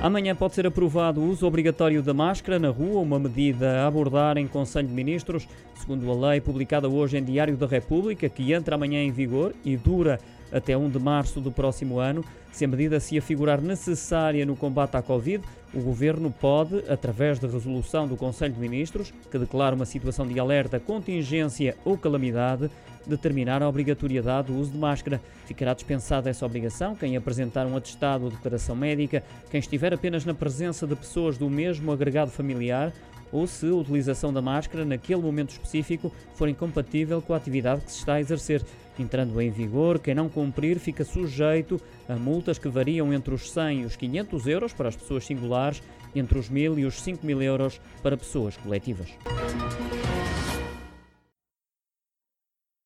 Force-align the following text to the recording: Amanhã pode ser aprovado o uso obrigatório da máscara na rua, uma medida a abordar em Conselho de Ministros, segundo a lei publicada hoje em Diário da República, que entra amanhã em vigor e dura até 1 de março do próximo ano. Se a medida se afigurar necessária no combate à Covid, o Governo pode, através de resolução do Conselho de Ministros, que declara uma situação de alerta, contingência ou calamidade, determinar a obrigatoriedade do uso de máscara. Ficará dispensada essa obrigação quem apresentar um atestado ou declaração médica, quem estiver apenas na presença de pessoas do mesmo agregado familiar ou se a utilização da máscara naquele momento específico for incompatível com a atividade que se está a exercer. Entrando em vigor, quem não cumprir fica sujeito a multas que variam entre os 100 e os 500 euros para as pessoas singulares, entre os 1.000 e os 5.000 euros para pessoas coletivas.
Amanhã 0.00 0.36
pode 0.36 0.54
ser 0.54 0.66
aprovado 0.66 1.20
o 1.20 1.28
uso 1.28 1.46
obrigatório 1.46 2.02
da 2.02 2.12
máscara 2.12 2.58
na 2.58 2.68
rua, 2.68 3.00
uma 3.00 3.18
medida 3.18 3.80
a 3.80 3.86
abordar 3.86 4.36
em 4.36 4.46
Conselho 4.46 4.86
de 4.86 4.94
Ministros, 4.94 5.48
segundo 5.74 6.08
a 6.10 6.30
lei 6.30 6.40
publicada 6.40 6.86
hoje 6.86 7.16
em 7.16 7.24
Diário 7.24 7.56
da 7.56 7.66
República, 7.66 8.28
que 8.28 8.52
entra 8.52 8.74
amanhã 8.74 9.02
em 9.02 9.10
vigor 9.10 9.54
e 9.64 9.74
dura 9.76 10.20
até 10.52 10.76
1 10.76 10.90
de 10.90 10.98
março 10.98 11.40
do 11.40 11.50
próximo 11.50 11.98
ano. 11.98 12.22
Se 12.52 12.66
a 12.66 12.68
medida 12.68 13.00
se 13.00 13.16
afigurar 13.16 13.60
necessária 13.60 14.44
no 14.44 14.54
combate 14.54 14.96
à 14.96 15.02
Covid, 15.02 15.42
o 15.76 15.80
Governo 15.82 16.30
pode, 16.30 16.82
através 16.88 17.38
de 17.38 17.46
resolução 17.46 18.08
do 18.08 18.16
Conselho 18.16 18.54
de 18.54 18.58
Ministros, 18.60 19.12
que 19.30 19.38
declara 19.38 19.76
uma 19.76 19.84
situação 19.84 20.26
de 20.26 20.40
alerta, 20.40 20.80
contingência 20.80 21.76
ou 21.84 21.98
calamidade, 21.98 22.70
determinar 23.06 23.62
a 23.62 23.68
obrigatoriedade 23.68 24.50
do 24.50 24.58
uso 24.58 24.72
de 24.72 24.78
máscara. 24.78 25.20
Ficará 25.44 25.74
dispensada 25.74 26.30
essa 26.30 26.46
obrigação 26.46 26.96
quem 26.96 27.14
apresentar 27.14 27.66
um 27.66 27.76
atestado 27.76 28.24
ou 28.24 28.30
declaração 28.30 28.74
médica, 28.74 29.22
quem 29.50 29.60
estiver 29.60 29.92
apenas 29.92 30.24
na 30.24 30.32
presença 30.32 30.86
de 30.86 30.96
pessoas 30.96 31.36
do 31.36 31.50
mesmo 31.50 31.92
agregado 31.92 32.30
familiar 32.30 32.90
ou 33.30 33.46
se 33.46 33.68
a 33.68 33.74
utilização 33.74 34.32
da 34.32 34.40
máscara 34.40 34.84
naquele 34.84 35.20
momento 35.20 35.50
específico 35.50 36.12
for 36.34 36.48
incompatível 36.48 37.20
com 37.20 37.34
a 37.34 37.36
atividade 37.36 37.82
que 37.82 37.92
se 37.92 37.98
está 37.98 38.14
a 38.14 38.20
exercer. 38.20 38.62
Entrando 38.98 39.38
em 39.42 39.50
vigor, 39.50 39.98
quem 39.98 40.14
não 40.14 40.28
cumprir 40.28 40.78
fica 40.78 41.04
sujeito 41.04 41.78
a 42.08 42.16
multas 42.16 42.58
que 42.58 42.68
variam 42.68 43.12
entre 43.12 43.34
os 43.34 43.50
100 43.50 43.82
e 43.82 43.84
os 43.84 43.94
500 43.94 44.46
euros 44.46 44.72
para 44.72 44.88
as 44.88 44.96
pessoas 44.96 45.26
singulares, 45.26 45.65
entre 46.14 46.38
os 46.38 46.50
1.000 46.50 46.78
e 46.78 46.84
os 46.84 46.94
5.000 47.02 47.42
euros 47.42 47.80
para 48.02 48.16
pessoas 48.16 48.56
coletivas. 48.56 49.08